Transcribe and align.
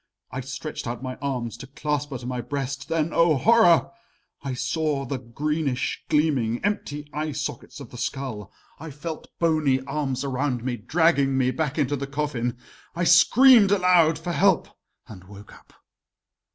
I 0.31 0.41
stretched 0.41 0.87
out 0.87 1.03
my 1.03 1.15
arms 1.17 1.55
to 1.57 1.67
clasp 1.67 2.09
her 2.09 2.17
to 2.17 2.25
my 2.25 2.41
breast 2.41 2.87
then, 2.89 3.11
oh 3.13 3.35
horror! 3.37 3.91
I 4.41 4.55
saw 4.55 5.05
the 5.05 5.19
greenish 5.19 6.03
gleaming, 6.09 6.59
empty 6.65 7.07
eye 7.13 7.33
sockets 7.33 7.79
of 7.79 7.91
the 7.91 7.99
skull. 7.99 8.51
I 8.79 8.89
felt 8.89 9.29
bony 9.37 9.79
arms 9.81 10.23
around 10.23 10.63
me, 10.63 10.75
dragging 10.77 11.37
me 11.37 11.51
back 11.51 11.77
into 11.77 11.95
the 11.95 12.07
coffin. 12.07 12.57
I 12.95 13.03
screamed 13.03 13.69
aloud 13.69 14.17
for 14.17 14.31
help 14.31 14.69
and 15.07 15.25
woke 15.25 15.53
up. 15.53 15.71